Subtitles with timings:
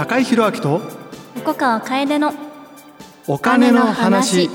[0.00, 0.80] 高井宏明と
[1.36, 2.32] 横川楓の
[3.26, 4.48] お金の話。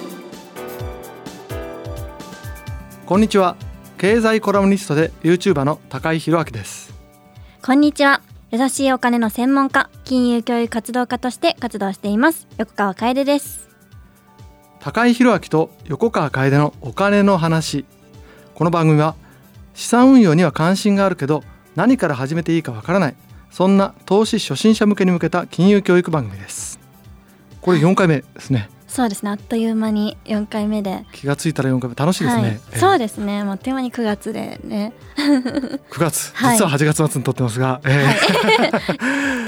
[3.05, 3.55] こんにちは。
[3.99, 6.96] 経済コラムニストで YouTuber の高井宏明です。
[7.63, 8.23] こんにちは。
[8.49, 12.47] 優しいお金の専門家金融教育活動家として活動しています。
[12.57, 13.69] 横川楓です。
[14.79, 17.85] 高井宏明と横川楓のお金の話。
[18.55, 19.13] この番組は
[19.75, 21.43] 資産運用には関心があるけど
[21.75, 23.15] 何から始めていいかわからない
[23.55, 26.77] そんな投資初心者向けに向けた金融教育番組です。
[27.61, 28.69] これ4回目ですね。
[28.85, 29.29] そうですね。
[29.31, 31.05] あっという間に4回目で。
[31.13, 31.95] 気がついたら4回目。
[31.95, 32.51] 楽しいですね、はい。
[32.73, 33.39] えーそうですね。
[33.39, 34.91] あっという間に9月でね。
[35.15, 36.57] 9月、はい。
[36.57, 38.05] 実は8月末に撮ってますが、え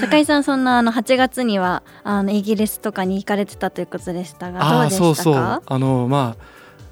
[0.00, 5.04] 高井さんそんなあの8月にはあのイギリスとかに行かれてたということでしたがどうでしたか？
[5.04, 5.34] そうそう。
[5.34, 6.44] あのまあ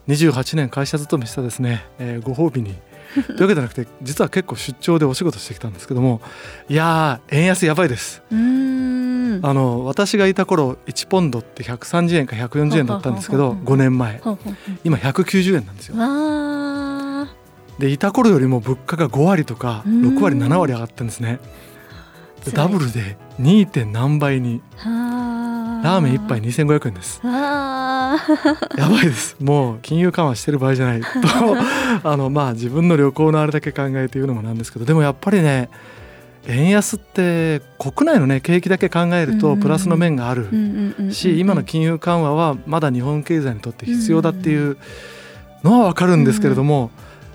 [0.09, 2.75] 28年会社勤めしたですね、えーご褒美に
[3.25, 6.21] というわけじゃなくて実は結構出張でお仕事してきたんですけども
[6.69, 8.23] いやー円安やばいです。
[9.43, 14.21] あの私がいた頃1ポンドって130円か140円だったんですけどほうほうほう5年前。
[14.85, 15.97] 今190円なんですよ。
[17.79, 20.17] でいた頃よりも物価が5割とかうーん。
[20.19, 21.41] 6割7割上がってるんですね。
[22.55, 23.67] ダブルで 2.
[23.69, 25.46] 点何倍には
[25.83, 27.21] ラーメン1杯2500円です。
[27.25, 29.37] やばいです。
[29.41, 31.01] もう金融緩和してる場合じゃない。
[31.03, 31.07] と
[32.03, 35.69] あのまあ自分の旅行のあれだけ考えて言うのもなんですけどでもやっぱりね
[36.47, 40.49] 円安って国内のね景気だけ考えるとプラスの面がある。
[41.11, 44.77] し今の金融緩和はまだ日本経済にとって必要だっていう
[45.65, 46.91] のはわかるんですけれども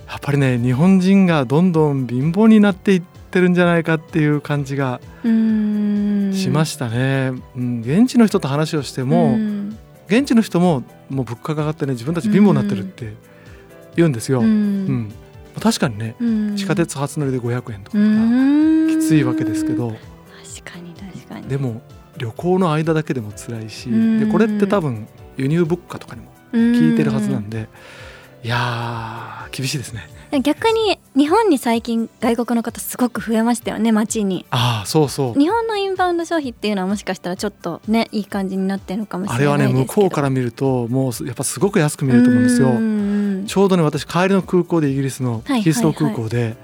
[0.10, 7.32] やっぱりね日本人がどんどん貧乏になっていってるんじゃないかっていう感じがしましたね。
[7.56, 9.78] うん現地の人と話をしても、うん。
[10.08, 13.14] 現地の人ももう物価が上がってね自分たち貧乏になってるって
[13.96, 14.42] 言うんですよ。
[14.42, 14.86] ううん。
[15.04, 15.12] ん
[15.60, 16.56] 確かにねうん。
[16.58, 17.98] 地下鉄初乗りで500円とか
[19.02, 19.92] きついわけですけど。
[20.64, 21.48] 確かに確かに。
[21.48, 21.82] でも
[22.18, 24.20] 旅行の間だけでも辛いしうん。
[24.20, 25.08] でこれって多分
[25.38, 27.70] 輸入物価とかにも効いてるはずなんで
[28.44, 30.10] いやー厳しいですね。
[30.44, 34.46] 逆に日本に最近外国の方すごく増えましたよね街に。
[34.50, 35.40] ああそうそう。
[35.40, 40.02] 日本のインバウンド消費っていうのはもしかしたらちょっとねいい感じになってるのかもしあれはれないですけど。
[40.02, 42.70] ね向こうから見るともうやっぱすごく安く見えると思うんですよ。
[42.70, 46.56] よちょうどね私帰りの空港でイギリスのはいヒースロー空港で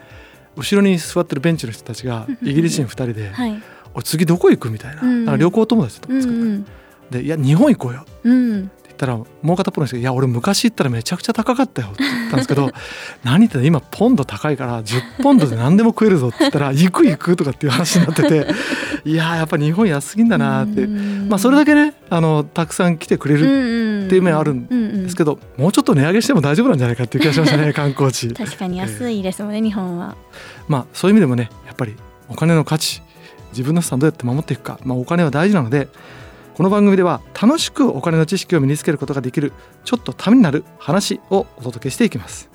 [0.56, 3.62] 後ろに座ってるベンチの人たちがイギリス人2人ではい
[3.94, 5.02] 「おい次どこ行く?」みたいな。
[5.02, 6.66] うん旅行友達だったんうですけど、ん
[7.12, 8.52] で「いや日本行こうよ」うん。
[8.62, 12.72] 言ったらもう片っぽの人が「いや俺昔行ったらめちゃくちゃ高かったよ」って言ったんですけど
[13.24, 18.48] 「何言ってんの今ポンド高いから10ポンドで何でも食えるぞ」って言ったら「行く行く」とかっていう話になってて
[19.06, 20.88] いやーやっぱ日本安すぎんだなーって、
[21.30, 28.34] まあそれだけねあのたくさん来てくれるっっていう面あるんですけど、もうちょっと値上げしても大丈夫なんじゃないかっていう気がしましたね観光地。
[28.34, 30.16] 確かに安いですもんね、日本は。
[30.68, 31.96] まあそういう意味でもねやっぱり
[32.30, 33.02] お金の価値
[33.52, 35.88] 自分の資産どうやって守っていくか、まあ、お金は大事なので
[36.58, 39.54] この番組では楽しくお金の知識を身につけることができる
[39.84, 42.50] ちょっとためになる話をお届けしていきます。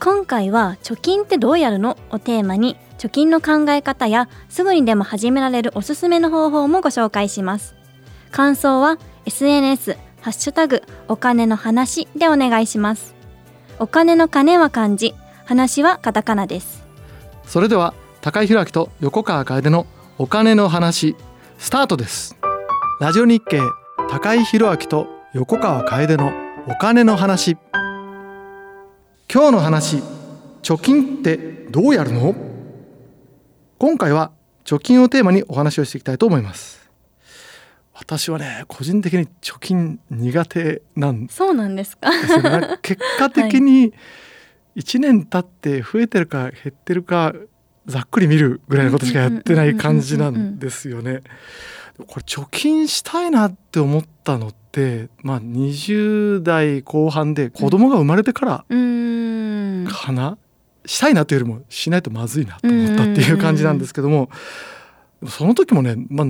[0.00, 7.74] 今回は貯金ってどうやるのをテーマに貯金の考え方やすぐにでも始められるおすすめの方法もご紹介します。
[8.30, 13.14] 感想は SNS ハッシュタグお金の話でお願いします。
[13.78, 16.82] お金の金は漢字話はカタカナです。
[17.44, 19.84] それでは高井宏明と横川楓の
[20.16, 21.14] お金の話
[21.58, 22.38] スタートです
[23.00, 23.60] ラジオ日経
[24.10, 26.32] 高井宏明と横川楓の
[26.66, 27.56] お金の話。
[29.32, 30.02] 今日の話
[30.62, 31.36] 貯金って
[31.70, 32.34] どうやるの？
[33.78, 34.30] 今回は
[34.64, 36.88] 貯金をテーマにお話をしていきたいと思います。
[37.94, 42.10] 私はね個人的に貯金苦手なんそうなんですか？
[42.82, 43.92] 結果的に
[44.76, 47.32] 1年経って増えてるか減ってるか
[47.86, 51.22] ざっくり見るぐらいのことしかやってない感じなんですよね。
[52.06, 59.86] これ貯金したいなって思ったのって、まあ、20代後半で子供が生まれてからうーん。
[59.86, 60.38] かな、
[60.86, 64.30] したいなというよりもしないとまずいなと思ったっていう感じなんですけども
[65.26, 66.26] その時もね、まあ、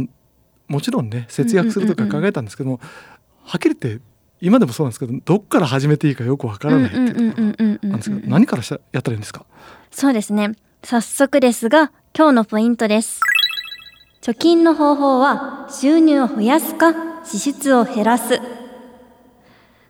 [0.68, 2.80] もちろんね節約するとか考えたんですけども
[3.42, 4.02] はっきり言って
[4.40, 9.46] 今でもそうなんですけどどっから始めていいかよくわからないっていうところなんですけど何からしたやったらいいんですか
[9.90, 10.52] そうですね
[10.82, 13.20] 早速ですが今日のポイントです
[14.24, 16.94] 貯金の方法は収入を増やすか
[17.26, 18.40] 支出を減らす。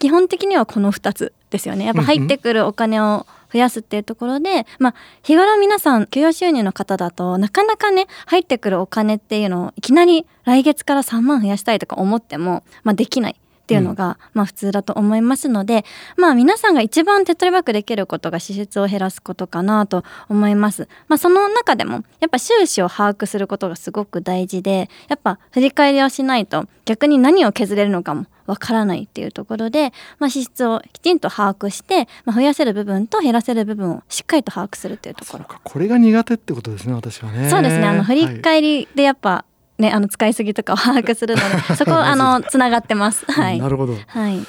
[0.01, 1.85] 基本的にはこの2つですよね。
[1.85, 20.89] やっぱ入ってくるお金を増やすっていうところで、まあ日頃皆さん給与収入の方だとなかなかね入ってくるお金っていうのをいきなり来月から3万増やしたいとか思っても、まあ、できないっていうのが、まあ普通だと思いますのでまあ皆さんが一番手っ取り早くできることが支出を減らすことかなと思います。
[21.09, 35.45] まあその中でもやっぱ収支を把握することがすごく大事でやっぱ振り返りをしないと逆に何を削れるのかもわからないっていうところで、まあ、支出をきちんと把握して、まあ、増やせる部分と減らせる部分をしっかりと把握するっていうところ。
[35.45, 37.49] そうかこれが苦手ってことですね私はね。
[37.49, 37.87] そうですね。
[37.87, 39.45] あの振り返りでやっぱ、
[39.79, 43.25] ね、あの使いすぎとかを把握するので そこあのつながってます。
[43.27, 43.95] はい、なるほど。
[44.07, 44.41] はい。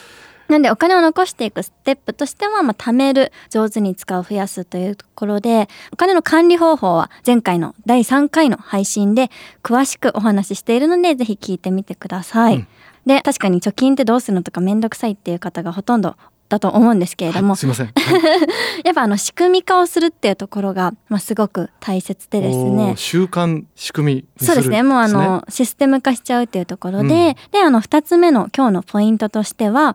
[0.47, 9.31] なんでお金を残していくステップとしては、まあ、貯める上手に使う増やすというところでお金の管理方法は前回の第3回の配信で
[9.63, 12.57] 詳しくお話ししているのでぜひ聞いてみてください。
[12.57, 12.67] うん。
[13.05, 16.15] で確かに貯金ってどうするのとかめんどくさいっていう方がほとんど
[16.49, 18.85] だと思うんですけれども、はいすいません、 はい。
[18.85, 24.83] やっぱあの仕組み化をするっていうところが、まあ、すごく大切でですおねー習慣仕組みにするそうですね。
[24.83, 29.93] もうあのシステム化しちゃうっていうところで、であの2つ目の今日のポイントとしては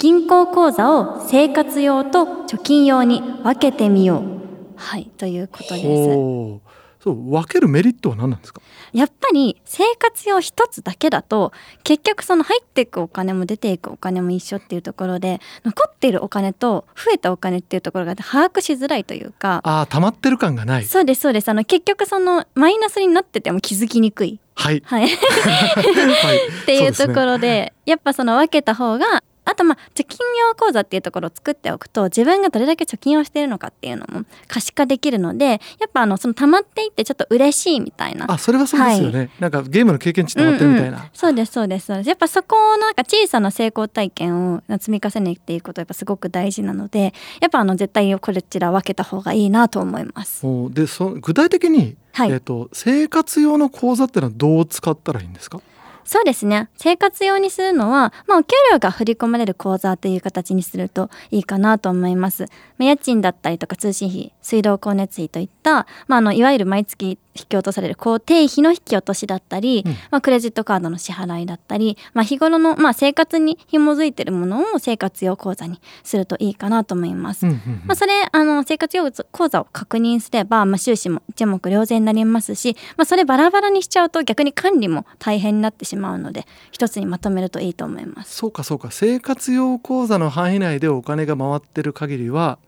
[0.00, 4.40] 銀行口座を生活用と貯金用に分けてみよう。
[4.76, 6.69] はいということです
[7.02, 8.60] そう分けるメリットは何なんですか？
[8.92, 11.52] やっぱり生活用一つだけだと
[11.82, 20.84] 結局その入っていくお金も出ていくお金も一緒っていうところで残っているお金と増えたお金っていうところが把握しづらいというかああ溜まってる感がない。
[20.84, 21.48] そうですそうです。
[21.48, 24.82] あの結局そのマイナスになってても気づきにくい、はい。
[24.84, 26.40] はい、っ はい。
[26.66, 30.18] ていうところろでやっぱその分けた方があとまあ貯金
[30.48, 35.56] 用口座っていうところを作っておくと自分がどれだけ貯金をしているのかっていうのも可視化できるのでや
[35.86, 38.30] っぱあのその溜まっていってちょっと嬉しいみたいな。
[38.30, 41.10] あそれはそうですよね、なんかゲームの経験値溜まってるみたいな、うんうん。
[41.12, 42.08] そうですそうですそうです。
[42.08, 50.46] やっぱそこをなんか小さな成功体験を積み重ねていくことやっぱすごく大事なのでやっぱあの絶対こちら分けた方がいいなと思います。
[50.46, 52.32] おでそ具体的に、はい。
[52.32, 55.60] えっと生活用の口座ってのはどう使ったらいいんですか？
[56.04, 62.46] そうですね生活用にするのは、まあ、お給料が振り込まれる口座という形にするといいかなと思います。
[62.78, 77.46] まあ家賃だったりとか通信費水道光熱費といった、まあ、あのいわゆる毎月引き落とされる固定費の引き落としだったり、うんまあ、クレジットカードの支払いだったり、まあ、日頃の、まあ、生活に紐づいているものを生活用口座にするといいかなと思います。
[77.46, 88.34] うんうんうんまあ、それあの生活用口座を確認すれば、まあ、収支も一目瞭然になりますし、まあ、それバラバラにしちゃうと逆に管理も大変になってしまうので一つにまとめるといいと思います。
[88.34, 92.58] そうかそうか生活用口座の範囲内でお金が回ってる限りは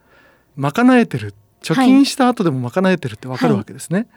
[0.57, 4.09] 賄えてる貯金した後でも賄えてるってわかるわけですね。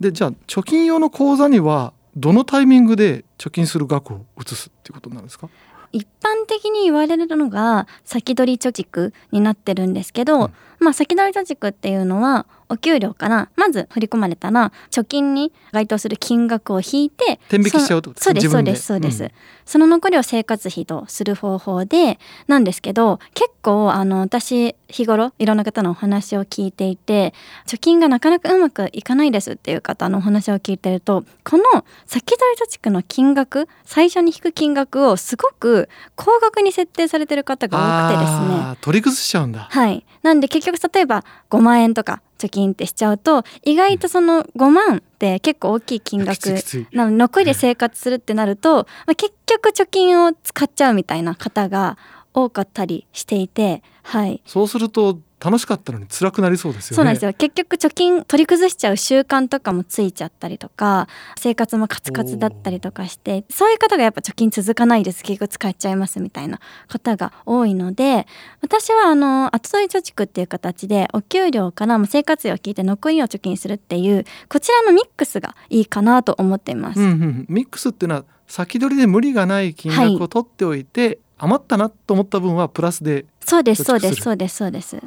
[0.00, 5.48] でじゃあ貯金用の口座にはどのタイミングで貯金する額を移すっていうことになるんですか？
[5.92, 19.30] 一般的に言われるのが先取り貯蓄になってるんですけど、うんまあ先取り貯蓄っていうのはお給料からまず振り込まれたら貯金に該当する金額を引いて天引きしちゃうとそうですそうでですそうです、うん。
[19.64, 22.18] その残りを生活費とする方法で
[22.48, 27.32] なんですけど結構あの私日頃いろんな方のお話を聞いていて
[27.66, 31.64] 貯金がなかなかうまくいかないですっていう方のお話を聞いてるとこの
[32.06, 38.76] 先取り貯蓄の金額最初に引く金額をすごく高額に設定されてる方が多くてですね。
[38.80, 39.68] 取り崩しちゃうんだ。
[39.70, 40.04] はい。
[40.22, 46.46] なんで結局例えば5万円とか貯金ってしちゃうと意外とその5万って結構大きい金額
[46.92, 51.96] なので残りで生活するってなると、まあ、結局貯金を使っちゃうみたいな方が
[52.34, 54.42] 多かったりしていてはい。
[54.44, 56.96] そうすると楽しかったのに辛くなりそうですよね。
[56.96, 68.26] そうなんですよ結局貯金取り崩しちゃう習慣とかもついちゃったりとか生活もカツカツだったりとかしてそういう方がやっぱ貯金続かないです結局使っちゃいますみたいな方が多いので
[68.62, 77.00] 私はあの後取り貯蓄っていう形でお給料からも生活費を聞いて残りを貯金するっていうこちらのミックスがいいかなと思っています。
[77.00, 85.00] うんうん、ミックスっていうのは先取りで無理がない金額を取っておいて、余ったなと思った分はプラスでそうですそうですそうですそうです。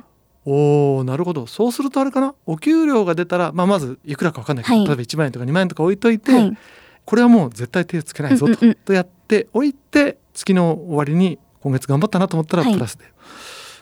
[0.45, 1.45] おーなるほど。
[1.47, 2.33] そうするとあれかな？
[2.45, 4.87] お給料が出たら、まあ、まずいくらか分かんないけど、はい。
[4.87, 6.57] 例えば1万円とか2万円とか置いといて、はい。
[7.05, 8.75] これはもう絶対手をつけないぞと,、うんうんうん。
[8.75, 12.73] とやっておいて月の終わりに今月頑張ったなと思ったらはい。
[12.73, 13.05] プラスで、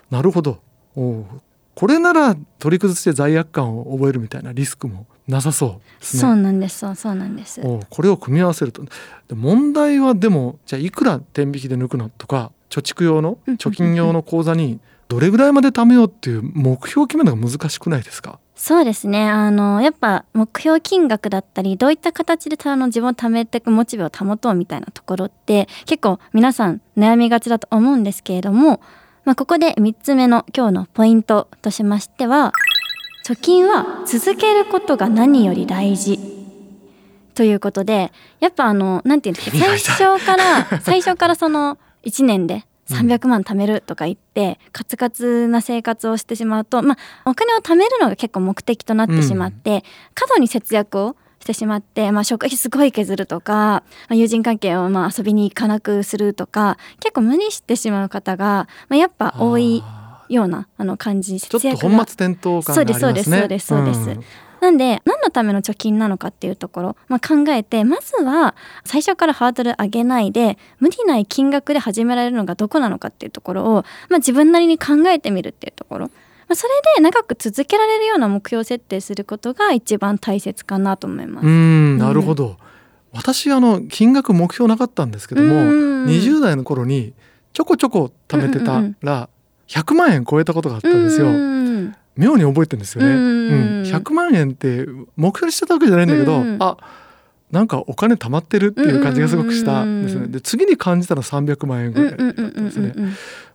[0.09, 0.59] なるほど。
[0.95, 1.25] おー
[1.75, 6.21] これなら取り崩して罪悪感を覚えるみたいなリスクもなさそうですね。
[6.21, 7.61] そうなんですそうそうなんです。
[7.61, 8.89] おこれを組み合わせるとで
[9.35, 18.39] 問題はでもじゃあいくら天引きで抜くのとか貯蓄用のうん貯金用の口座にどれぐらいまで貯めようっていう目標を決めるのが難しくないですか？
[18.55, 28.79] そうですねあのやっぱ目標金額だったりどういった形であの自分を貯めていくモチベを保とうみたいなところって結構皆さん悩みがちだと思うんですけれども、
[29.25, 32.53] まあ、ここで3つ目の今日のポイントとしましては
[33.25, 36.19] 貯金は続けることが何より大事
[37.33, 51.15] ということでやっぱあのなんていうんですか最初から最初からその1年で300万貯めるとか言って、カツカツな生活をしてしまうと、まあ、お金を貯めるのが結構目的となってしまって、過度に節約を
[51.45, 62.99] してしまって、まあ、食費すごい削るとか、まあ、友人関係をまあ遊びに行かなくするとか結構無理してしまう方が、まあ、やっぱ多いあようなあの感じーちょっと節約が本末転倒感がありますね。
[62.99, 64.27] そうですそうですそうですそうです。
[64.59, 73.73] なんで何のための貯金なのかっていうところ、まあ、考えてまずは最初からハードル上げないで無理ない金額で始められるのがどこなのかっていうところを、
[74.09, 76.11] まあ、自分なりに考えてみるっていうところ、
[76.47, 81.47] まあ、それで長く続けられるような目標設定することが一番大切かなと思います。
[81.47, 82.57] うんなるほど、
[83.11, 86.05] 私あの金額目標なかったんですけども、うん。
[86.05, 87.13] 20代の頃に
[87.53, 89.29] ちょこちょこ貯めてたうんうんら
[89.67, 94.85] 100万円超えたことがあったんですよ、うん妙に覚えてるんですよね、うんうん100万円って
[95.17, 96.77] 目標にしてたわけじゃないんだけど、うんあ
[97.51, 100.25] なんかお金貯まってるっていう感じがすごくしたんですね。
[100.25, 103.13] うんで次に感じたのは300万円ぐらい、うんうんうんうんうんうん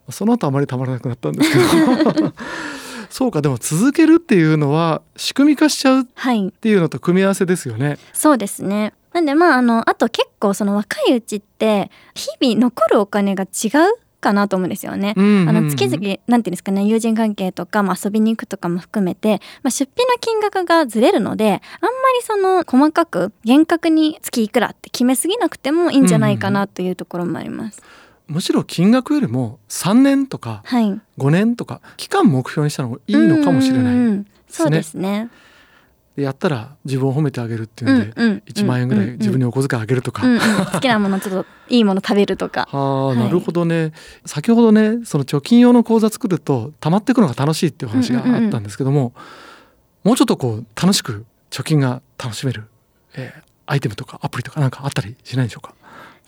[0.09, 2.33] その後あまりたまらなくなったんですけど
[3.11, 7.99] そうかでも続けるっていうのは仕組み化しちゃうっはいていうのと組み合わせですよね。
[8.12, 8.95] そうですね。
[9.12, 15.14] なんでまああのあと結構その若いうちって日々残るお金が違うかなと思うんですよね。
[15.16, 21.61] うんうんうんあの月々なんていうんですかね友人関係とか、まあ、遊びに行くとかも含めて、まあ、出費の金額がずれるのであんま
[22.19, 27.83] りその細かく厳格に月いくらって決めすぎなくてもいいんじゃないかなというところもあります。
[28.30, 31.00] むしろ金額よりも3年とかはい。
[31.18, 33.94] 5年とか期間目標にしたのがいいのかもしれない。
[33.94, 34.26] うんうんうん。
[34.49, 35.28] そうですね。
[36.16, 40.40] でやったら自分を褒めてあげるっていうんで、うんうん1万円ぐらい自分にお小遣いあげるとか、うんうん。
[40.40, 42.68] 好きなものちょっといいもの食べるとか。
[42.70, 43.18] は あ、はい。
[43.18, 43.92] なるほどね。
[44.25, 49.12] 先ほどねその貯金用の口座作ると貯まっていくのが楽しいっていう話があったんですけども、
[50.04, 52.64] もうちょっとこう楽しく貯金が楽しめる、
[53.14, 55.75] えーアイテムとかアプリとかなんかあったりしないでしょうか？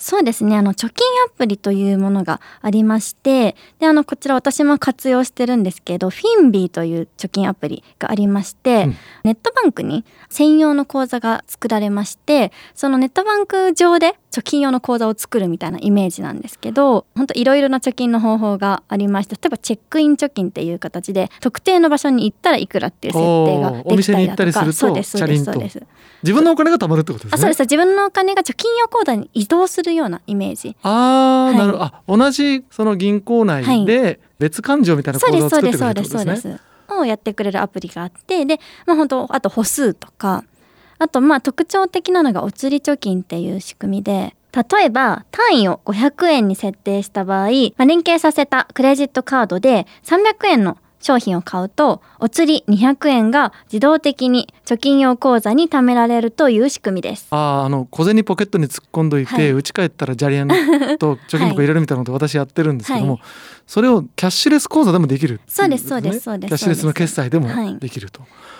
[0.02, 0.56] そうですね。
[0.56, 8.96] あの貯金アプリというものがありましてであのこちら私も活用してるんですけどフィンビーという貯金アプリがありまして、うん。
[9.22, 25.82] ネットバンクに専用の口座が作られましてそのネットバンク上で貯金用の口座を作るみたいなイメージなんですけど本当いろいろな貯金の方法がありまして例えばチェックイン貯金っていう形で特定の場所に行ったらいくらっていう設定ができたりお店に行ったりするとそうですそうですそうです
[26.22, 27.34] 自分のお金が貯まるってことですね。
[27.34, 27.62] あそうです。
[27.62, 30.76] 自分のお金が貯金用口座に移動するようなイメージ。
[30.82, 31.56] あー、はい。
[31.56, 36.36] なるあ同じその銀行内で別勘定みたいな口座を作ってくれるってことですね。
[36.36, 36.72] そうです。
[36.98, 40.44] をやってくれるアプリがあってで、まあ、本当あと歩数とか
[41.02, 57.26] あとまあ特徴的なのがお釣り貯金っていう仕組みで例えば単位を500円に設定した場合、まあ、連携させたクレジットカードで300円の商品を買うとお釣り200円が自動的に貯金用口座に貯められるという仕組みです。
[57.30, 59.50] あーあの小銭ポケットに突っ込んどいて、はい。
[59.50, 60.48] 家帰ったらジャリアン
[60.98, 63.22] と貯金箱入れるみたいなこと私やってるんですけども、はい。
[63.66, 66.50] それをキャッシュレス口座でもできるっていそうですねそうですそうです。
[66.50, 67.76] キャッシュレスの決済でもはい。
[67.78, 68.51] できると、そうなん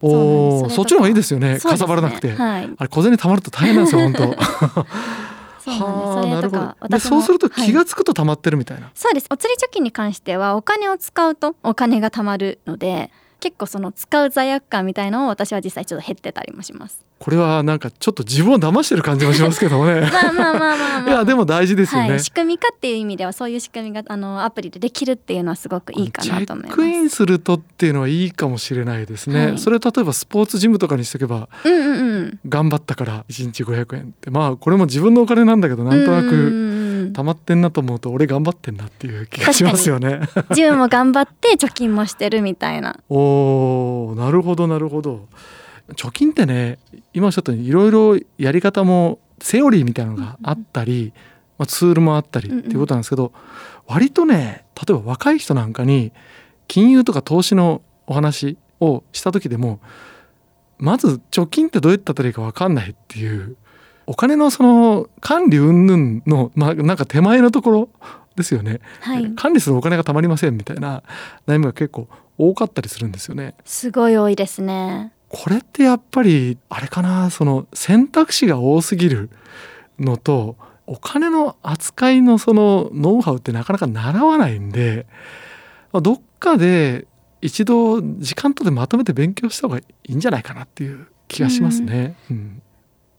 [0.00, 1.54] おおそっちの方がいいですよね。
[1.54, 2.70] ねかさばらなくて、はい。
[2.76, 4.22] あれ小銭貯まると大変なんですよ本当。
[5.60, 6.54] そうなんです。
[6.54, 9.26] はあそそうするとはい気がつくと貯まってるみたいな、そうです。
[9.30, 17.04] お釣り貯金に関してはお金を使うとお金が貯まるので結構その使う罪悪感みたいのを私は実際ちょっと減ってたりもします。
[17.18, 21.10] これはなんかちょっと自分を騙してる感じもしますけどもねまあまあまあまあまあ。
[21.10, 26.76] いやでも大事ですよね、はい、仕組み化っていう意味ではそういう仕組みがあのアプリでできるっていうのはすごくいいかなと思います。
[26.76, 32.40] チェックインするとっていうのはいいかもしれないですね、はいそれ例えばスポーツジムとかにしとけばうんうんうん。
[32.48, 36.79] 頑張ったから1日500円ってまあこれも自分のお金なんだけどなんとなくうんうんうん
[37.10, 40.20] 溜まってんなと思うと俺頑張ってんなっていう気がしますよね。
[40.52, 42.98] ジムも頑張って貯金もしてるみたいな。
[43.08, 45.26] おーなるほどなるほど。
[45.94, 46.78] 貯金ってね
[47.12, 51.12] 今おっしゃったようにいろいろやり方もセオリーみたいなのがあったり、
[51.58, 53.32] まあ、ツールもあったりっていうことなんですけど、
[53.86, 56.12] 割とね例えば若い人なんかに
[56.68, 59.80] 金融とか投資のお話をした時でも
[60.78, 63.56] まず貯金ってどうやったらいいか分かんないっていう
[64.10, 67.88] お金のその管理云々の、まあ、なんか手前のところ
[68.34, 69.32] ですよね、はい。
[69.36, 71.04] 管理するお金がたまりませんみたいな
[71.46, 73.54] 悩みが結構多かったりするんですよね。
[73.64, 75.12] すごい多いですね。
[75.28, 79.30] これってやっぱりあれかなその選択肢が多すぎる
[80.00, 80.56] のと
[80.88, 85.06] お金の扱いのそのノウハウってなかなか習わないんで
[85.92, 87.06] まあどっかで
[87.42, 92.16] 一度時間とでまとめて勉強した方がいいんじゃないかなっていう気がしますね。
[92.28, 92.62] うん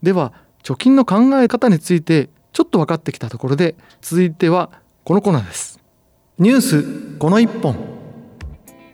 [0.04, 0.34] では
[0.64, 4.70] 貯金の考え方についてちょっと分かってきたところで続いては
[5.04, 5.80] このコーナーです。
[6.38, 7.76] ニュースこの一本。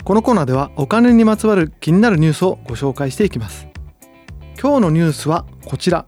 [0.03, 3.67] このコーナーではお金にまつわる気になるニュースをご紹介していきます。
[4.61, 6.05] 今日のニュースはこちら。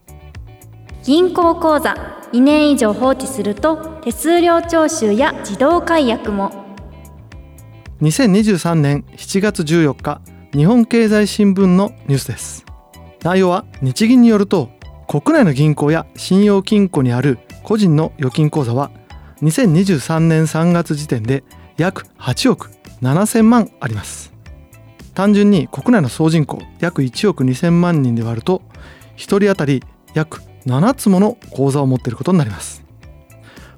[1.03, 1.93] 銀行口座
[2.31, 6.51] 2年以上放置すると手数料徴収や自動解約も。
[8.01, 10.21] 2023年7月14日
[10.53, 12.65] 日本経済新聞のニュースです。
[13.23, 14.69] 内容は日銀によると
[15.09, 18.91] 国内の銀行や信用金庫にある個人の預金口座は
[19.41, 21.43] 2023年3月時点で
[21.77, 22.69] 約8億
[23.01, 24.31] 7000万あります。
[25.15, 28.61] 単純に国内の総人口約1億2000万人で割ると
[29.15, 32.83] 1人当たり約7つもの口座を持っていることになります。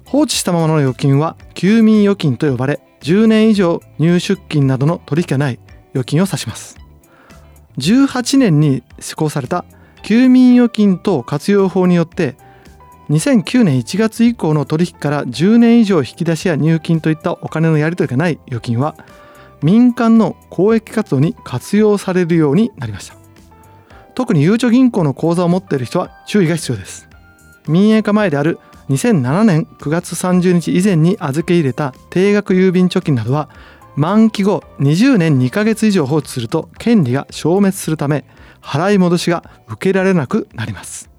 [0.04, 5.58] 放置したままの預金は休眠預金と呼ばれ10年以上入出金などの取引がない
[5.92, 6.76] 預金を指します。
[7.78, 9.64] 18年に施行された
[10.02, 12.36] 休眠預金等活用法によって
[13.10, 18.96] 2009年1月以降の取引から10年以上引き出しや入金といったお金のやり取りがない預金は
[19.62, 23.16] 民間の公益活動に活用されるようになりました。
[24.14, 27.08] 特にゆうちょ銀行の口座を持っている人は注意が必要です。
[27.68, 28.58] 民営化前である
[28.90, 33.48] 2007年9月30日以前に預け入れた定額郵便貯金などは
[33.94, 38.24] 満期後20年2ヶ月以上放置すると権利が消滅するため
[38.62, 41.10] 払い戻しが受けられなくなります。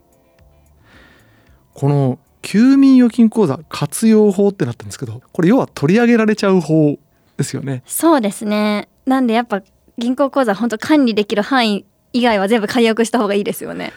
[1.73, 6.97] この休眠預金口座活用法ってなってるんですけどこれ要は取り上げられちゃう法
[7.37, 7.83] ですよね。
[7.85, 8.89] そうですね。
[9.05, 9.61] なんでやっぱ
[9.97, 13.91] 銀行口座本当管理できる範囲以外は全部解約した方がいいですよね。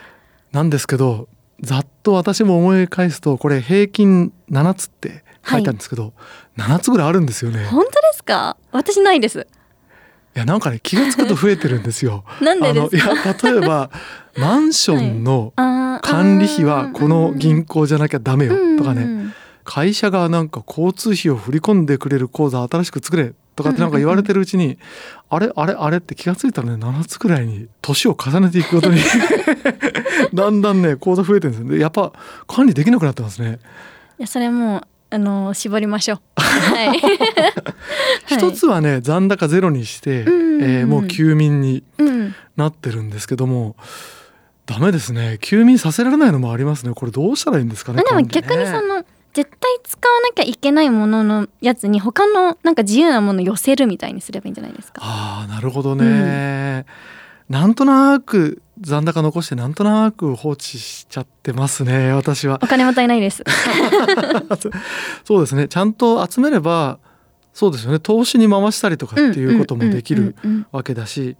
[0.52, 1.28] なんですけど
[1.60, 6.08] ざっと私も思い返すとこれ平均7つって書いてあるんですけど、は
[6.56, 7.64] い、7つぐらいあるんですよね。
[7.66, 8.56] 本当ですか？
[8.72, 9.46] 私ないです
[10.36, 12.22] いやなんかね気が付くと増えてるんですよ。
[12.42, 13.12] なんでですか？
[13.12, 13.90] いや例えば
[14.38, 15.52] マンションの
[16.02, 19.34] 管理費はこの銀行じゃなきゃダメよとかね。
[19.64, 24.78] 会社がなんか交通費を振り込んでくれる口座新しく作れとかってなんか言われてるうちに、
[25.28, 29.00] あれあれあれって気が付いたらね7つくらいに年を重ねていくことに
[30.34, 31.80] だんだんね口座増えてるんですよ。
[31.80, 32.12] やっぱ
[32.46, 33.58] 管理できなくなってますね。
[34.18, 36.20] いやそれもあの絞りましょう。
[36.40, 37.00] はい、
[38.26, 40.46] 一つはね残高ゼロにして、うん。
[40.62, 41.82] えー、もう休眠に
[42.56, 43.76] なってるんですけども、
[44.68, 45.38] うん、ダメですね。
[45.40, 46.94] 休眠させられないのもありますね。
[46.94, 48.02] これどうしたらいいんですかね。
[48.02, 55.02] でも逆にその絶対使わなきゃいけないもののやつに他のなんか自由なもの寄せるみたいにすればいいんじゃないですか。
[55.04, 56.84] ああなるほどね、うん、
[57.48, 62.58] なんとなく残高残してなんとなく放置しちゃってますね私は。
[62.62, 63.44] お金もったいないです。
[65.24, 66.98] そうですねちゃんと集めれば
[67.54, 70.34] そうですよね投資に回したりとかっていうこともできる
[70.72, 71.36] わけだし。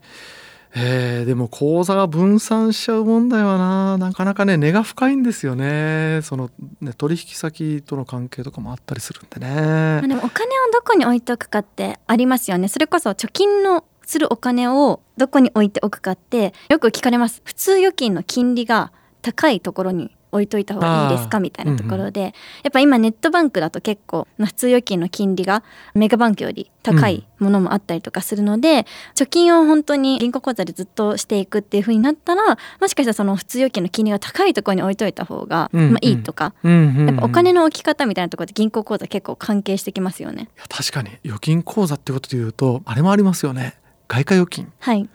[0.79, 6.51] えー、でも口座が分散しちゃう問題はななかなかね根が深いんですよねその
[6.83, 10.03] ね取引先との関係とかもあったりするんでね。
[10.07, 17.43] でもお金をどこに置いておくかってありますよねそれこそ貯金のするお金をどこに置いておくかってよく聞かれます。
[17.45, 22.33] 普通預金の金利が高いところに置いといた方がいいですかみたいなところで、うんうん、や
[22.69, 25.63] っぱ今ネットバンクだと結構普通預金の金利が
[25.95, 40.49] メガバンクより高いものもあったりとかするので、うん、貯金を本当に銀行口座でずっとしていくっていう風になったらもしかしたらその普通預金の金利が高いところに置いといた方が、まあ、いいとか、やっぱお金の置き方みたいなところで銀行口座結構関係してきますよね。
[40.69, 41.11] 確かに。
[41.25, 43.77] 預金口座ってことでいうとあれもありますよね
[44.09, 44.73] 外貨預金。
[44.79, 45.09] はい。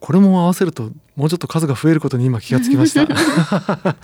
[0.00, 3.06] これも合わせるともうちょっと数が増えることに今気がつきました。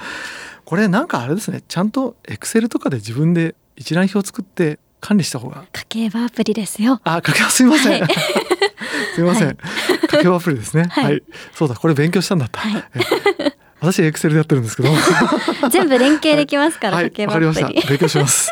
[0.64, 1.62] これなんかあれですね。
[1.68, 5.64] ちゃんとエクセルとかで自分で一覧表を作って管理した方が。
[5.72, 7.00] 家計簿アプリですよ。
[7.04, 8.10] あ家計簿すみません、はい、
[9.14, 9.56] すみません、はい、
[10.08, 12.84] 家計簿アプリですね、はい、はい、そうだこれ勉強したんだった、はい、
[13.80, 14.88] 私エクセルでやってるんですけど。
[15.70, 17.82] 全部連携できますから、はい、家計簿アプリ。
[17.86, 18.50] 勉強します。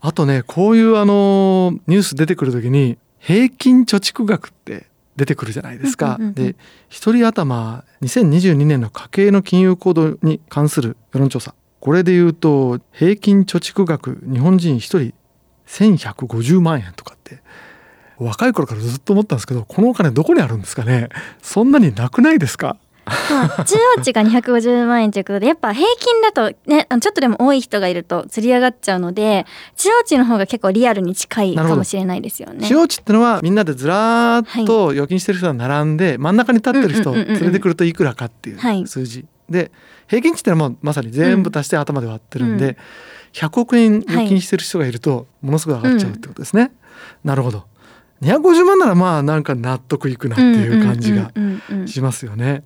[0.00, 6.18] あとねこういうあのニュース出てくるときに平均貯蓄額って出てくるじゃないですか。
[6.20, 6.56] で
[6.88, 11.54] 一人頭2022年の家計の金融行動に関する世論調査。
[11.80, 15.14] これで言うと平均貯蓄額日本人一人
[15.66, 17.40] 1150万円とかって
[18.18, 21.08] 若い頃からずっと思ったんですけどこのお金どこにあるんですかね。
[21.42, 22.76] そんなになくないですか？
[23.06, 32.66] まあ、中央値が250万円ということでやっぱ平均だとねちょっとでも多い人がいると釣り上がっちゃうので中央値の方が結構リアルに近いかもしれないですよね。
[32.66, 39.70] 中央値ってのはみんなでずらーっと預金してる人が並んで、はい、真ん中に立ってる人を連れてくるといくらかっていう数字、はい、で
[40.08, 42.76] 平均値ってのはもうまさに全部足して頭で割ってるんで、うん、
[43.32, 46.62] 100億円預金してる人がいるとものすごい上がっちゃうってことですね。
[46.62, 46.72] はいう
[47.26, 47.64] ん、なるほど。
[48.22, 51.30] 250万ならまあなんか納得いくなっていう感じが
[51.86, 52.64] しますよね。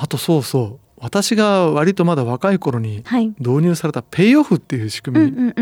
[0.00, 3.04] あとそうそう私が割とまだ若い頃に
[3.38, 5.54] 導入されたペイオフっていう仕組み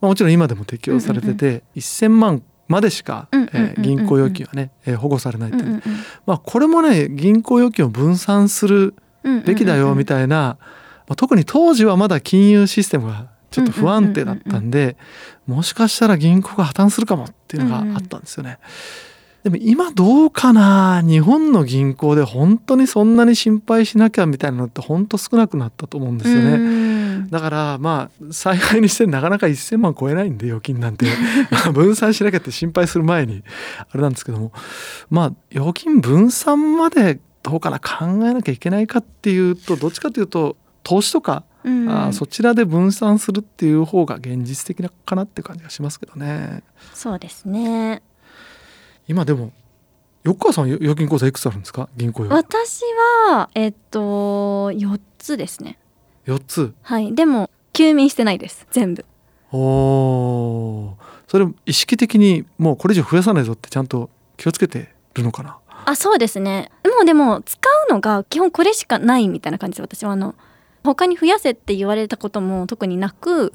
[0.00, 5.82] もちろん今でも適用されてて、うんうん、1,000万までしか、えー、銀行預金はね、えー、保護されないっていう、うんうん、
[6.26, 8.94] まあ、これもね銀行預金を分散する
[9.46, 10.58] べきだよみたいな、
[11.06, 14.96] まあ、特に当時はまだ金融システムがちょっと不安定だったんで
[15.46, 18.58] もしかしたら銀行が破綻するかもっていうのがあったんですよね。
[19.44, 27.28] でも今どうかな日本の銀行で本当にそんなに心配しなきゃみたいなのって本当少なくなったと思うんですよね。
[27.30, 31.06] だからまあ幸いにしてなかなか1,000万超えないんで預金なんて。
[31.72, 33.42] 分散しなきゃって心配する前に
[33.78, 34.52] あれなんですけども。
[35.10, 41.44] まあ預金分散までどうかな考えなきゃいけないかっていうとどっちかというと投資とか
[41.88, 46.62] あそちらで分散するっていう方が現実的なかなって感じがしますけどね。
[46.94, 48.02] そうですね
[49.08, 49.52] 今でも
[50.24, 51.88] 横川さん預金口座いくつあるんですか？
[51.96, 52.82] 銀行私
[53.28, 55.78] はえっと4つですね。
[56.26, 56.74] 4つ。
[56.82, 57.14] はい。
[57.14, 58.66] でも休眠してないです。
[58.70, 59.04] 全部。
[59.50, 65.58] おおそれ意識的にもうこれ以上増やさないぞってちゃんと気をつけてるのかな？
[65.86, 66.70] あそうですね。
[66.84, 70.34] もうでも使うのが基本これしかないみたいな感じで私はあの
[70.94, 73.50] 他に増やせって言われたことも特になく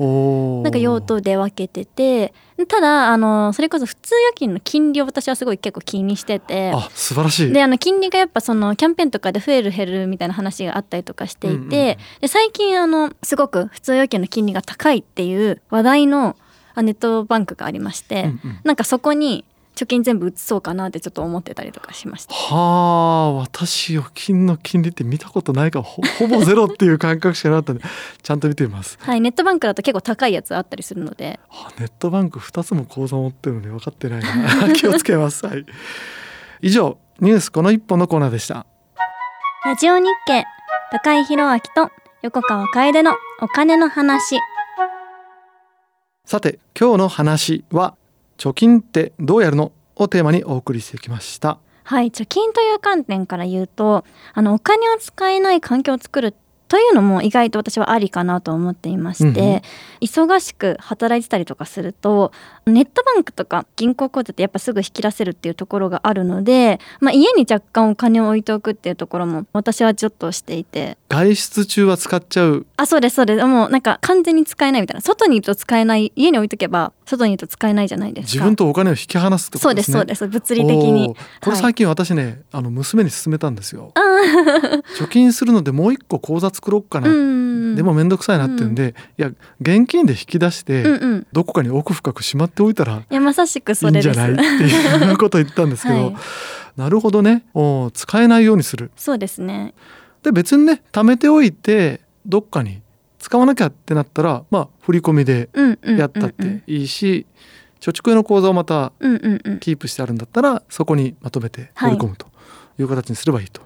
[0.64, 2.34] なんか用途で分けてて
[2.68, 7.52] ただあのそれこそ普通預金の金利を私はすごい結構気にしててあ素晴らしい。
[7.52, 16.36] であの金利がやっぱそのキャンペーンとかで増える減るみたいな話があったりとかしていて、うんうん、で最近あのすごく普通預金の金利が高いっていう話題の
[16.78, 22.34] ネットバンクがありまして、うんうん、なんかそこに貯金全部移そうかなってちょっと思ってたりとかしました。
[22.34, 25.80] はあ私預金の金利って見たことないか。
[25.80, 27.84] らほほぼゼロっていう感覚しかなかったんで
[28.22, 28.98] ちゃんと見てみます。
[29.02, 31.40] はいネットバンクだと結構高いやつあったりするので。
[31.80, 34.74] ネットバンク2つも口座持ってるのに分かってないな。
[34.76, 35.46] 気をつけます。
[35.46, 35.66] はい。
[36.62, 38.66] 以上ニュースこの一本のコーナーでした。
[39.66, 40.44] ラジオ日経
[40.92, 44.38] 高井宏明と横川楓のお金の話。
[46.26, 47.96] さて今日の話は
[48.44, 51.60] 貯金ってどうやるのをテーマにお送りしてきました。
[51.86, 54.04] はい貯金という観点から言うと
[54.34, 56.34] あのお金を使えない環境を作る
[56.74, 59.62] というのも意外と私はありかなと思っていまして、うん
[60.04, 62.34] 忙しく働いてたりとかすると
[62.66, 70.98] ネットバンクとか銀行口座ってやっぱすぐ引き出せるっていうところがあるので、まあ、家に若干お金を置いておくっていうところも私はちょっとしていて。
[71.08, 72.66] 外出中は使っちゃう？
[72.76, 73.46] あそうですそうです。
[73.46, 75.00] もうなんか完全に使えないみたいな。
[75.00, 78.34] 外にいると使えない家に置いとけば外にいると使えないじゃないですか。
[78.34, 79.94] 自分とお金を引き離すってことですね。
[79.94, 80.40] そうですそうです。
[80.40, 81.16] 物理的に。
[81.40, 83.94] これ最近私ね、はい、あの娘に勧めたんですよ。
[84.98, 87.08] 貯金するのでもう一個口座作ろうかな。
[87.76, 90.84] でも面倒くさいなって言うんで、うん、いや現金で引き出して、
[91.32, 96.16] どこかに奥深くしまっておいたらいいいんじゃないっていうことを言ったんですけど、はい、
[96.76, 97.46] なるほどね。
[97.54, 98.92] お使えないようにする。
[98.96, 99.74] そうですね。
[100.22, 102.82] で別にね貯めておいてどっかに
[103.20, 105.50] 使わなきゃってなったらまあ振り込みで
[105.84, 107.26] やったっていいし、
[107.82, 108.94] 貯蓄用の口座をまた
[109.60, 112.28] キープしてあるんだったらそこにまとめて振り込むと
[112.80, 113.62] いう形にすればいいと。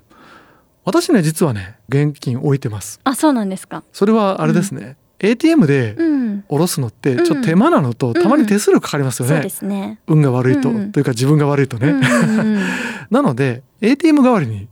[0.88, 3.02] 私ね実はね現金置いてます。
[3.04, 3.84] あそうなんですか。
[3.91, 5.97] それはあれですね、うん、ATM で
[6.47, 10.00] 下ろすのってちょっと手間なのと、うん、たまに手数料かかりますよね、そうですね。
[10.08, 11.93] 運が悪いと、うん、というか自分が悪いとね、
[13.12, 14.69] なので ATM 代わりに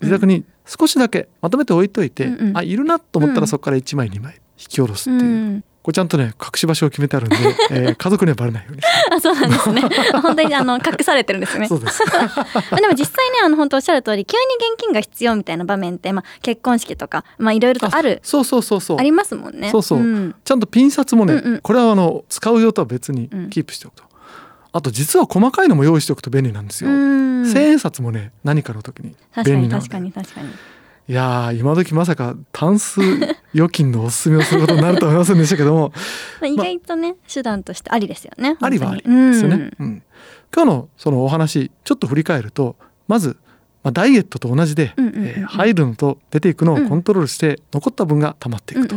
[0.00, 7.36] 自宅に少しだけまとめて置いといて、うんうん、あいるなと思ったらそこから1枚2枚引き下ろすっていう、これちゃんとね隠し場所を決めてあるんで、
[7.70, 8.82] えー、家族にはバレないように。
[9.10, 9.82] あそうなんですね。
[10.20, 11.68] 本当にあの隠されてるんですね。
[11.68, 12.00] そうです。
[12.76, 18.98] でも実際ねあの本当おっしゃる通り急に現金が必要みたいな場面ってまあ結婚式とかまあいろいろとあるそうそうそうそう。
[18.98, 19.70] ありますもんね。
[19.70, 24.08] そうそう、うん、ちゃんとピン札もね、うんうん、これはあの使う用とは別にキープしておくと、うん、
[24.74, 26.90] あと実は細かいのも用意しておくと便利なんですよ。
[26.90, 29.14] 千円札もね何かの時に
[29.44, 29.88] 便利なので。
[29.88, 30.79] 確かに確かに確かに
[31.10, 33.00] いや今時まさかタンス
[33.52, 35.92] 預金のおすすめをすることになるとは思いませんでしたけども。
[36.40, 40.02] まあ意外とね、ま、手段としてありですよねありはありですよね、うん、うん、
[40.54, 42.76] 今日のそのお話ちょっと振り返ると
[43.08, 43.38] まず、
[43.82, 48.94] まあ、ダイエットと同じで、え入るのと出ていくのをコントロールして、残った分が溜まっていくと、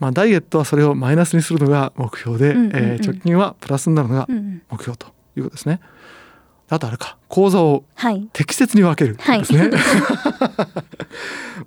[0.00, 4.26] まあ、ダイエットはそれをマイナスにするのが目標で、えー、貯金はプラスになるのが
[4.70, 5.80] 目標ということですね。
[6.74, 7.84] あとあれか口座を
[8.32, 9.70] 適切に分けるですね、はい、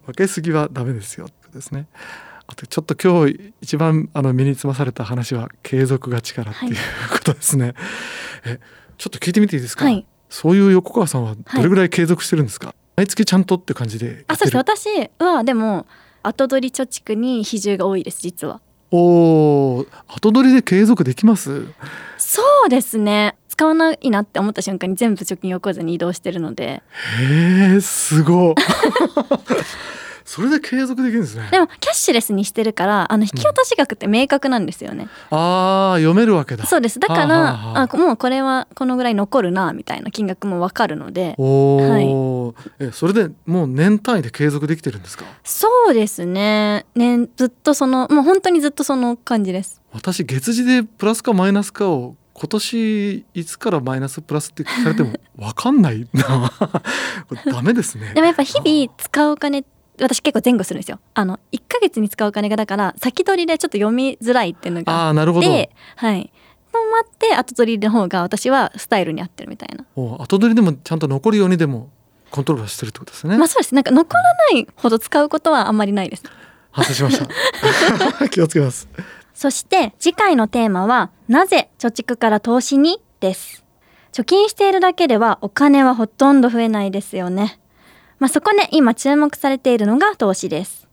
[0.05, 1.87] 分けすぎはダメですよですね。
[2.45, 6.75] あとちょっと今日一番あの身につまされた話は継続が力っていう
[7.11, 7.75] ことですね、はい、
[8.45, 8.59] え
[8.97, 14.57] ちょっと聞いてみていいですか、はい、そういう横川さんはどれぐらい継続してるんですか、毎月ちゃんとって感じであそうです。
[14.57, 14.89] 私
[15.19, 15.85] はでも
[16.23, 18.61] 後取り貯蓄に比重が多いです実は。
[18.89, 21.65] お後取りで継続できます？
[22.17, 26.83] そうですね使わないなって思った瞬間に全部貯金用口座に移動してるので。
[27.19, 28.53] へえすご
[30.23, 31.47] それで継続できるんですね。
[31.49, 36.65] でもキャッシュレスにしてるからあの引き落とし額って明確なんですよね、ああ読めるわけだ。
[36.67, 36.99] そうです。
[36.99, 41.33] だから、はあもうこれはこのぐらい残るなみたいな金額もわかるので。
[41.37, 45.25] おお、えそれでもう年単位で継続できてるんですか？
[45.45, 46.85] そうですね。
[46.93, 49.81] ねずっとそのもう本当にずっとその感じです。
[49.93, 56.51] 私月次でプラスかマイナスかを今年いつからマイナスプラスって聞かれてもわかんないな
[57.51, 59.65] ダメですねでもやっぱ日々使うお金
[59.99, 66.31] 私結構前後するんですよあの1ヶ月に使うお金がだから先取りでちょっと読みづらいっていうのがああなるほどで、はい。
[66.71, 69.85] と待って後取りの方が私はスタイルに合ってるみたいな。
[69.95, 71.89] お後取りでもちゃんと残るようにでも
[72.29, 73.73] コントロールしてるってことですね、まあそうです。
[73.73, 74.21] なんか残ら
[74.53, 76.23] ないほど使うことはあんまりないです。
[76.71, 78.87] 反省しました 気をつけます
[79.37, 82.99] そして次回のテーマはなぜ貯蓄から投資に？
[83.19, 83.63] です。
[84.11, 87.59] 貯金しているだけではお金はほとんど増えないですよね。
[88.17, 90.87] まあそこで今注目されているのが投資です。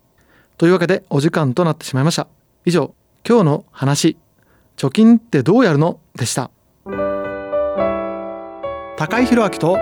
[0.58, 2.26] というわけでお時間となってしまいました
[2.66, 2.94] 以上
[3.26, 4.18] 今日の話
[4.76, 5.98] 貯金ってどうやるの？
[6.14, 6.50] でした
[8.98, 9.78] 高井宏明と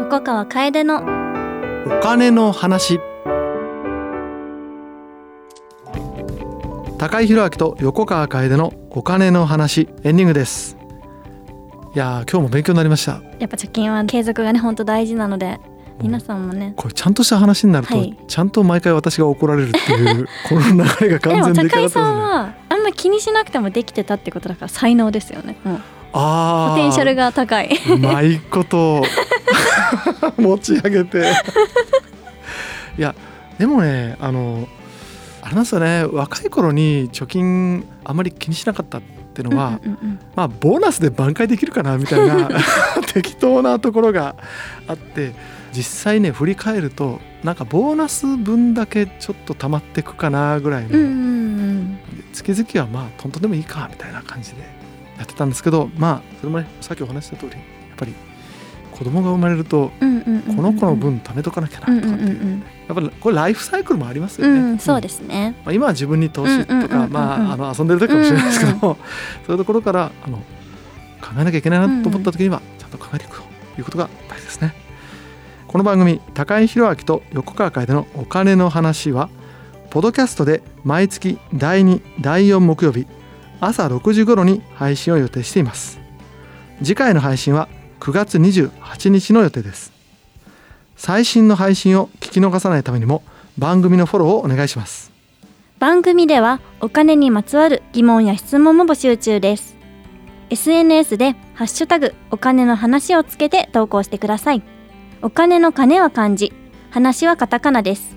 [0.00, 0.96] 横川楓の
[1.86, 2.98] お金の話
[7.00, 10.76] 高井宏明と横川楓のお金の話エンディングです。
[11.94, 13.22] いやー今日も勉強になりました。
[13.38, 15.58] やっぱ貯金は継続がね本当大事なので
[16.02, 16.74] 皆さんもね。
[16.76, 18.14] これちゃんとした話になると、はい。
[18.28, 25.56] ちゃんと毎回私が怒られるっていうこの流れがでも完全に出来上が高井さんはあんま気にしなくてもできてたってことだから才能ですよね。
[25.64, 25.80] もう
[26.12, 27.70] あポテンシャルがが高い。
[27.94, 29.02] うまいこと。
[30.36, 31.32] 持ち上げて。
[32.98, 33.14] いや
[33.58, 34.79] でもねあのあ
[35.50, 36.04] れなんですよね。
[36.04, 39.02] 若い頃に貯金あまり気にしなかったっ
[39.34, 42.48] ていうのは、うんうんうんまあボーナスで挽回できるかなみたいな
[43.12, 44.36] 適当なところが
[44.86, 45.32] あって
[45.72, 51.98] 実際ね振り返るとなんかボーナス分だけちょっと溜まってくかなぐらいの、うんうんうん。
[52.32, 54.56] 月々はまあトントンでもいいかみたいな感じで
[55.18, 57.60] やってたんですけどまあそれもねさっきお話しした通りやっ
[57.96, 58.14] ぱり
[59.00, 60.04] 子供が生まれるとこ
[60.60, 64.76] の子の分貯めとかなきゃなんとかっていう、うんやっぱりこれライフサイクルもありますよね。
[64.80, 65.54] そうですね。
[65.64, 68.98] まあ、今は自分に投資とかまああの遊んでる時かもしれないですけども、
[69.46, 70.38] そういうところからあの
[71.20, 73.44] 考えなきゃいけないなと思った時にはちゃんと考えていくと
[73.78, 74.74] いうことが大事ですね。
[75.68, 79.30] この番組高井宏明と横川楓のお金の話は
[79.90, 83.06] ポドキャストで毎月第2第4木曜日
[83.60, 86.00] 朝6時頃に配信を予定しています
[86.82, 87.68] 次回の配信は
[88.00, 89.92] 9月28日の予定です
[90.96, 93.22] 最新の配信を聞き逃さないためにも
[93.58, 95.10] 番組のフォローをお願いします
[95.80, 99.78] 番組ではお金にまつわる疑問や質問も募集中です。
[100.50, 104.62] SNS でハッシュタグお金の話をつけて投稿してください。
[105.22, 106.52] お金の金は漢字、
[106.90, 108.14] 話はカタカナです。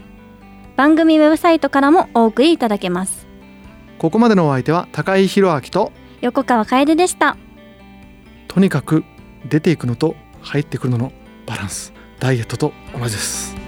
[0.75, 3.27] 番組ウェブサイトからもお送りいただけます。
[3.97, 7.37] ここまでのお相手は高井宏明と横川楓でした。
[8.49, 9.05] とにかく
[9.45, 11.11] 出ていくのと入ってくるのの
[11.45, 13.62] バランスダイエットと同じです。